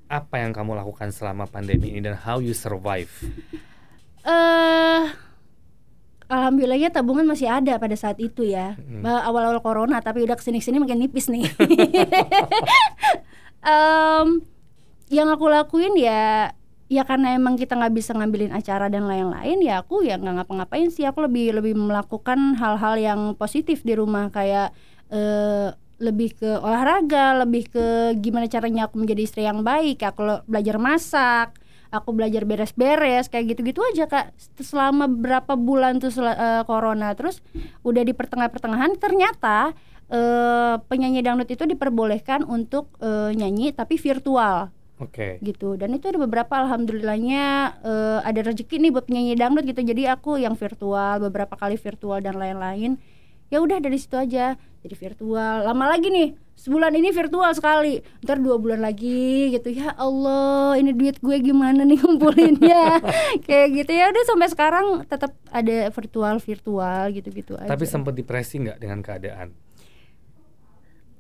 [0.06, 3.10] Apa yang kamu lakukan selama pandemi ini dan how you survive?
[4.22, 5.04] eh
[6.26, 9.02] alhamdulillahnya tabungan masih ada pada saat itu ya Mm.
[9.02, 11.46] Bah, awal-awal corona tapi udah ke sini-sini makin nipis nih
[13.62, 14.42] Em,
[15.08, 16.54] yang aku lakuin ya
[16.86, 20.90] ya karena emang kita nggak bisa ngambilin acara dan lain-lain ya aku ya nggak ngapa-ngapain
[20.94, 21.06] sih.
[21.10, 24.74] Aku lebih lebih melakukan hal-hal yang positif di rumah kayak
[25.10, 27.86] eh, lebih ke olahraga lebih ke
[28.20, 30.04] gimana caranya aku menjadi istri yang baik.
[30.04, 31.56] Aku belajar masak
[31.96, 34.36] aku belajar beres-beres kayak gitu-gitu aja kak.
[34.60, 37.40] Selama berapa bulan tuh eh, corona terus
[37.88, 39.72] udah di pertengah-pertengahan ternyata
[40.12, 45.44] eh, penyanyi dangdut itu diperbolehkan untuk eh, nyanyi tapi virtual Oke.
[45.44, 45.76] gitu.
[45.76, 47.44] Dan itu ada beberapa alhamdulillahnya
[47.84, 49.84] eh, ada rezeki nih buat penyanyi dangdut gitu.
[49.84, 52.96] Jadi aku yang virtual beberapa kali virtual dan lain-lain.
[53.52, 54.56] Ya udah dari situ aja.
[54.56, 55.68] Jadi virtual.
[55.68, 56.34] Lama lagi nih.
[56.56, 58.00] Sebulan ini virtual sekali.
[58.24, 59.68] Ntar dua bulan lagi gitu.
[59.68, 63.04] Ya Allah ini duit gue gimana nih ngumpulinnya?
[63.46, 63.92] Kayak gitu.
[63.92, 67.68] Ya udah sampai sekarang tetap ada virtual virtual gitu-gitu aja.
[67.68, 69.52] Tapi sempat depresi nggak dengan keadaan?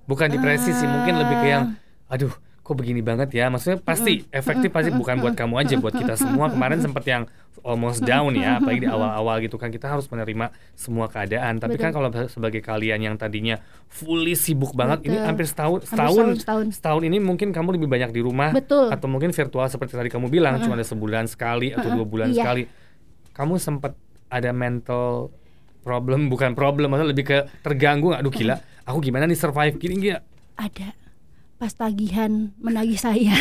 [0.06, 1.66] Bukan depresi sih, mungkin lebih ke yang,
[2.06, 2.30] aduh,
[2.66, 3.46] kok begini banget ya.
[3.54, 6.50] Maksudnya pasti efektif pasti bukan buat kamu aja, buat kita semua.
[6.50, 7.30] Kemarin sempat yang
[7.62, 11.62] almost down ya, apalagi di awal-awal gitu kan kita harus menerima semua keadaan.
[11.62, 15.30] Tapi kan kalau sebagai kalian yang tadinya fully sibuk banget, ini Betul.
[15.30, 16.66] hampir setahun, Hampir setahun, setahun, setahun.
[16.74, 18.90] setahun ini mungkin kamu lebih banyak di rumah Betul.
[18.90, 22.42] atau mungkin virtual seperti tadi kamu bilang, cuma ada sebulan sekali atau dua bulan iya.
[22.42, 22.66] sekali.
[23.30, 23.94] Kamu sempat
[24.34, 25.30] ada mental
[25.86, 28.56] problem bukan problem maksudnya lebih ke terganggu nggak aduh gila
[28.90, 30.20] aku gimana nih survive gini gila
[30.58, 31.05] ada
[31.66, 33.34] pas tagihan menagih saya.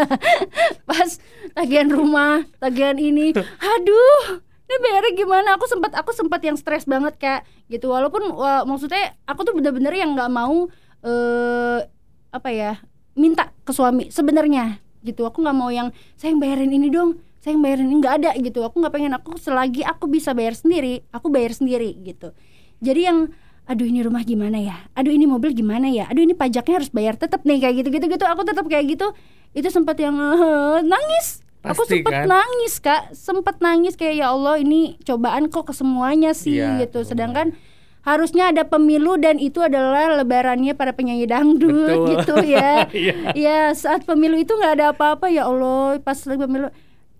[0.88, 1.16] Pas
[1.56, 3.32] tagihan rumah tagihan ini.
[3.56, 5.48] Aduh ini bayarnya gimana?
[5.56, 9.96] Aku sempat aku sempat yang stres banget kayak gitu walaupun wah, maksudnya aku tuh bener-bener
[9.96, 10.68] yang nggak mau
[11.00, 11.88] eh
[12.28, 12.84] apa ya
[13.16, 14.84] minta ke suami sebenarnya.
[15.00, 15.88] Gitu aku nggak mau yang
[16.20, 17.96] saya yang bayarin ini dong saya yang bayarin ini.
[17.96, 18.60] Nggak ada gitu.
[18.60, 22.36] Aku nggak pengen aku selagi aku bisa bayar sendiri aku bayar sendiri gitu.
[22.84, 24.76] Jadi yang aduh ini rumah gimana ya?
[24.92, 26.10] Aduh ini mobil gimana ya?
[26.10, 28.06] Aduh ini pajaknya harus bayar tetap nih kayak gitu gitu.
[28.10, 29.06] Gitu aku tetap kayak gitu.
[29.52, 31.40] Itu sempat yang eh, nangis.
[31.62, 32.26] Aku Pasti sempat kan?
[32.26, 33.02] nangis kak.
[33.14, 37.06] Sempat nangis kayak ya Allah ini cobaan kok ke semuanya sih Iya, gitu.
[37.06, 37.54] sedangkan
[38.02, 42.06] harusnya ada pemilu dan itu adalah lebarannya para penyanyi dangdut Betul.
[42.18, 42.86] gitu ya.
[42.90, 43.14] Iya.
[43.38, 46.02] ya saat pemilu itu nggak ada apa-apa ya Allah.
[46.02, 46.66] Pas lagi pemilu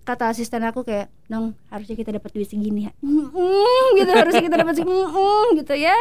[0.03, 2.93] kata asisten aku kayak nong harusnya kita dapat duit segini ya.
[3.03, 5.95] Mm-mm, gitu harusnya kita dapat segini mm-mm, gitu ya.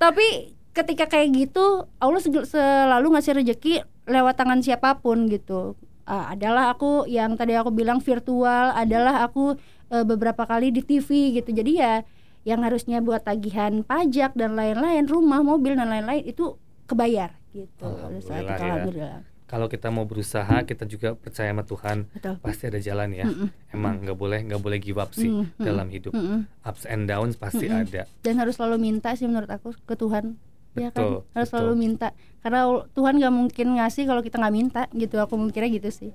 [0.00, 5.76] Tapi ketika kayak gitu Allah selalu ngasih rezeki lewat tangan siapa pun gitu.
[6.04, 9.56] Ah, adalah aku yang tadi aku bilang virtual adalah aku
[9.88, 11.52] eh, beberapa kali di TV gitu.
[11.52, 12.04] Jadi ya
[12.44, 17.88] yang harusnya buat tagihan pajak dan lain-lain rumah mobil dan lain-lain itu kebayar gitu.
[17.88, 19.33] Pada saat Alhamdulillah ya.
[19.54, 23.22] Kalau kita mau berusaha, kita juga percaya sama Tuhan, betul pasti ada jalan ya.
[23.30, 23.48] Mm-mm.
[23.70, 26.10] Emang nggak boleh nggak boleh give up sih Mm, mm, dalam hidup.
[26.10, 26.42] Mm-mm.
[26.66, 27.86] Ups and downs pasti Mm-mm.
[27.86, 28.10] ada.
[28.26, 30.34] dan harus selalu minta sih menurut aku ke Tuhan
[30.74, 31.50] ya kan Betul, harus betul.
[31.54, 32.08] selalu minta
[32.42, 36.10] karena Tuhan nggak mungkin ngasih kalau kita nggak minta gitu aku mikirnya gitu sih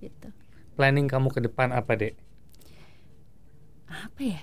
[0.00, 0.28] gitu
[0.80, 2.16] Planning kamu ke depan apa dek?
[3.90, 4.40] apa ya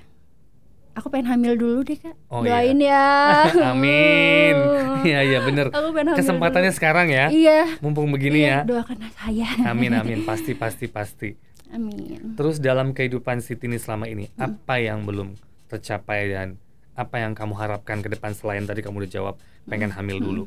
[0.98, 4.56] aku pengen hamil dulu deh kak Oh, doain ya Amin.
[5.08, 5.70] Iya iya bener.
[5.70, 6.78] aku pengen hamil Kesempatannya dulu.
[6.78, 7.30] sekarang ya.
[7.30, 8.68] iya Mumpung begini iya, ya.
[8.68, 11.30] doakan saya Amin amin pasti pasti pasti.
[11.70, 16.58] amin Terus dalam kehidupan Siti ini selama ini apa yang belum tercapai dan
[16.94, 20.44] apa yang kamu harapkan ke depan selain tadi kamu udah jawab pengen hamil dulu.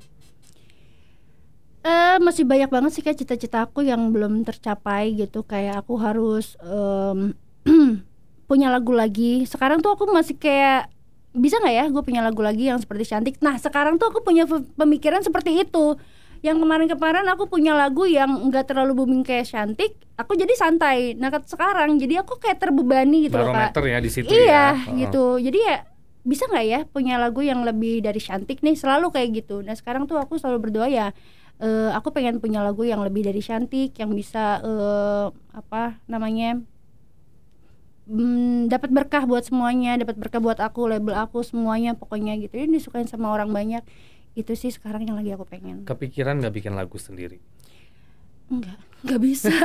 [1.80, 6.52] Eh masih banyak banget sih kayak cita-cita aku yang belum tercapai gitu kayak aku harus
[6.60, 7.32] em,
[8.50, 9.46] punya lagu lagi.
[9.46, 10.90] Sekarang tuh aku masih kayak
[11.30, 13.38] bisa nggak ya gue punya lagu lagi yang seperti cantik?
[13.38, 15.94] Nah sekarang tuh aku punya pemikiran seperti itu.
[16.42, 21.14] Yang kemarin-kemarin aku punya lagu yang nggak terlalu booming kayak cantik aku jadi santai.
[21.14, 23.78] Nah sekarang jadi aku kayak terbebani gitu loh kak.
[23.86, 24.98] Ya di situ iya ya.
[25.06, 25.38] Gitu.
[25.46, 25.86] Jadi ya
[26.26, 28.74] bisa nggak ya punya lagu yang lebih dari cantik nih?
[28.74, 29.62] Selalu kayak gitu.
[29.62, 31.14] Nah sekarang tuh aku selalu berdoa ya
[31.60, 36.58] eh, aku pengen punya lagu yang lebih dari cantik yang bisa eh, apa namanya
[38.10, 42.58] mm, dapat berkah buat semuanya dapat berkah buat aku label aku semuanya pokoknya gitu.
[42.58, 43.86] Ini disukain sama orang banyak.
[44.34, 45.86] Itu sih sekarang yang lagi aku pengen.
[45.86, 47.38] Kepikiran nggak bikin lagu sendiri?
[48.50, 49.54] enggak enggak bisa.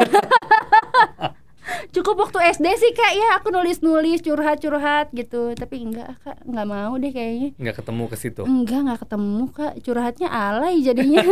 [1.96, 3.42] Cukup waktu SD sih kak ya.
[3.42, 5.58] Aku nulis nulis curhat curhat gitu.
[5.58, 6.38] Tapi enggak kak.
[6.46, 7.58] Nggak mau deh kayaknya.
[7.58, 8.42] Nggak ketemu ke situ.
[8.46, 9.74] enggak nggak ketemu kak.
[9.82, 11.24] Curhatnya alay jadinya.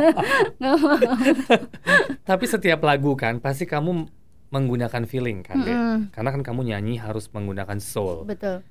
[0.60, 0.96] Nggak mau.
[2.24, 4.08] Tapi setiap lagu kan pasti kamu
[4.54, 5.74] menggunakan feeling kan, Dek?
[5.74, 5.98] Mm-mm.
[6.14, 8.22] Karena kan kamu nyanyi harus menggunakan soul.
[8.22, 8.62] betul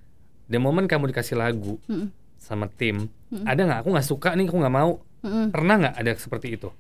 [0.46, 2.08] The moment kamu dikasih lagu Mm-mm.
[2.40, 3.44] sama tim, Mm-mm.
[3.44, 3.80] ada nggak?
[3.84, 5.04] Aku nggak suka nih, aku nggak mau.
[5.22, 5.52] Mm-mm.
[5.52, 6.72] Pernah nggak ada seperti itu?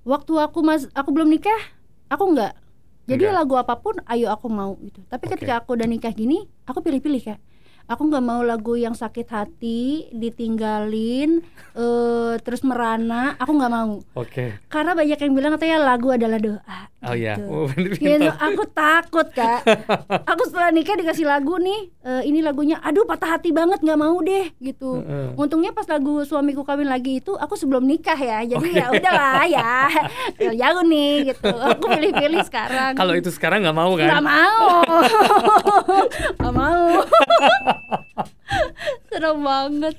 [0.00, 1.60] waktu aku mas aku belum nikah
[2.08, 2.56] aku enggak
[3.04, 3.36] jadi Enggak.
[3.36, 5.36] lagu apa pun ayo aku mau gitu tapi Oke.
[5.36, 7.38] ketika aku udah nikah gini aku pilih-pilih kak
[7.84, 11.44] aku nggak mau lagu yang sakit hati ditinggalin
[11.80, 14.56] eh terus merana aku nggak mau Oke.
[14.72, 17.32] karena banyak yang bilang katanya lagu adalah doa Oh iya.
[17.40, 17.48] gitu.
[17.48, 18.36] Oh, pintar.
[18.36, 19.64] aku takut kak.
[20.30, 24.20] aku setelah nikah dikasih lagu nih, eh, ini lagunya, aduh patah hati banget nggak mau
[24.20, 25.00] deh gitu.
[25.00, 25.32] Heeh.
[25.32, 28.76] Untungnya pas lagu suamiku kawin lagi itu, aku sebelum nikah ya, jadi Oke.
[28.76, 29.72] ya udahlah ya,
[30.44, 31.48] ya jauh nih gitu.
[31.48, 32.92] Aku pilih-pilih sekarang.
[32.92, 34.04] Kalau itu sekarang nggak mau kan?
[34.04, 34.68] nggak mau,
[36.36, 36.84] nggak mau.
[39.10, 39.94] Serem banget.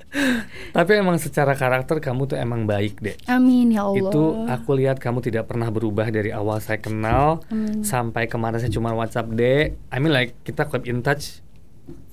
[0.71, 3.15] Tapi emang secara karakter kamu tuh emang baik deh.
[3.27, 4.11] Amin ya Allah.
[4.11, 7.83] Itu aku lihat kamu tidak pernah berubah dari awal saya kenal Amin.
[7.83, 9.75] sampai kemarin saya cuma WhatsApp deh.
[9.91, 11.43] I mean like kita keep in touch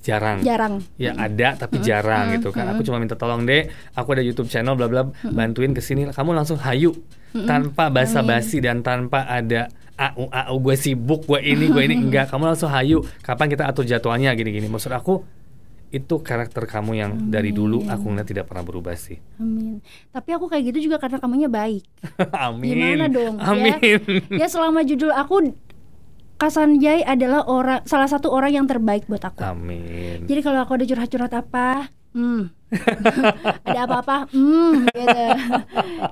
[0.03, 0.41] jarang.
[0.41, 0.81] jarang.
[0.95, 2.67] Ya ada tapi jarang gitu kan.
[2.73, 3.67] Aku cuma minta tolong deh.
[3.95, 6.07] Aku ada YouTube channel bla bla bantuin ke sini.
[6.09, 6.95] Kamu langsung hayu
[7.45, 9.69] tanpa basa-basi dan tanpa ada
[9.99, 12.31] au au gue sibuk gue ini gue ini enggak.
[12.31, 13.03] Kamu langsung hayu.
[13.21, 14.71] Kapan kita atur jadwalnya gini-gini.
[14.71, 15.38] Maksud aku
[15.89, 19.17] itu karakter kamu yang dari dulu aku ngeliat tidak pernah berubah sih.
[19.41, 19.81] Amin.
[20.13, 21.81] Tapi aku kayak gitu juga karena kamunya baik.
[22.45, 22.77] Amin.
[22.77, 23.41] Gimana dong?
[23.41, 23.77] Amin.
[24.29, 25.53] Ya, ya selama judul aku
[26.39, 29.43] Kasanjay adalah orang salah satu orang yang terbaik buat aku.
[29.43, 30.23] Amin.
[30.23, 32.47] Jadi kalau aku ada curhat-curhat apa, hmm,
[33.67, 35.25] ada apa-apa, hmm, gitu.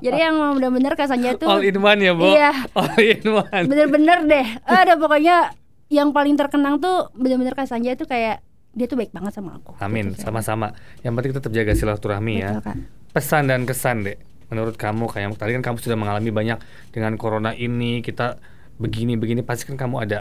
[0.03, 2.27] Jadi yang benar-benar Kasanjay tuh All in one ya, Bo.
[2.27, 2.51] Iya.
[2.75, 3.65] All in one.
[3.71, 4.47] bener-bener deh.
[4.67, 5.55] Ada pokoknya
[5.87, 8.43] yang paling terkenang tuh bener-bener Kasanjay tuh kayak
[8.77, 9.73] dia tuh baik banget sama aku.
[9.81, 10.77] Amin, Gitu, sama-sama.
[11.01, 12.61] Yang penting tetap jaga silaturahmi ya.
[12.61, 12.77] Kak.
[13.09, 14.21] Pesan dan kesan, Dek.
[14.47, 16.61] Menurut kamu kayak tadi kan kamu sudah mengalami banyak
[16.93, 18.37] dengan corona ini, kita
[18.77, 20.19] begini-begini pasti kan kamu ada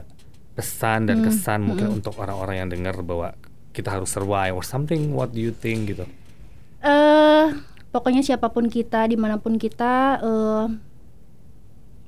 [0.57, 3.37] pesan dan Hmm, kesan mungkin untuk orang-orang yang dengar bahwa
[3.71, 5.13] kita harus survive or something.
[5.13, 6.09] What do you think gitu?
[6.79, 7.47] eh
[7.91, 10.67] pokoknya siapa pun kita di mana pun kita eh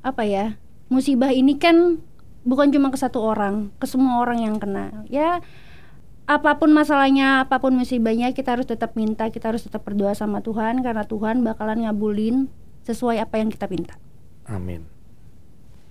[0.01, 0.55] apa ya
[0.89, 1.99] musibah ini kan
[2.47, 5.43] bukan cuma ke satu orang ke semua orang yang kena ya
[6.29, 10.45] apa pun masalahnya apa pun musibahnya kita harus tetap minta kita harus tetap berdoa sama
[10.45, 12.53] Tuhan karena Tuhan bakalan ngabulin
[12.85, 13.97] sesuai apa yang kita minta
[14.49, 14.89] Amin.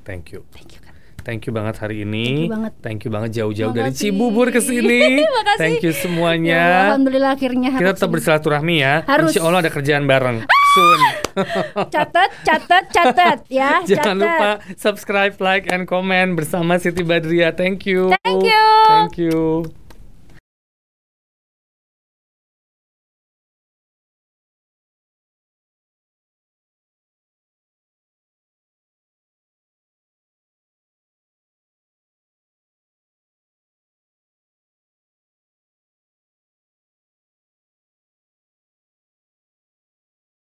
[0.01, 0.45] Thank you.
[0.49, 0.97] thank you Kak.
[1.21, 2.23] Thank you banget hari ini.
[2.23, 2.73] Thank you banget.
[2.79, 3.91] Thank you banget jauh-jauh dari.
[3.91, 5.19] Cibubur ke sini.
[5.61, 6.63] Thank you Ya, semuanya.
[6.87, 9.03] Alhamdulillah akhirnya Kita tetap bersilaturahmi ya.
[9.03, 9.35] Harus.
[9.35, 10.47] Insya Allah ada kerjaan bareng.
[10.47, 10.99] Soon.
[11.93, 14.23] catat catat catat ya Jangan catat.
[14.23, 17.51] lupa subscribe, like, and comment bersama Siti Badria.
[17.51, 18.15] Thank you.
[18.23, 18.65] Thank you.
[18.87, 19.67] Thank you.